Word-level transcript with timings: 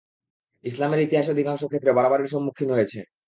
ইসলামের 0.63 1.03
ইতিহাস 1.05 1.25
অধিকাংশ 1.29 1.61
ক্ষেত্রে 1.67 1.91
বাড়াবাড়ির 1.93 2.31
সম্মুখীন 2.33 2.69
হয়ছে। 2.75 2.99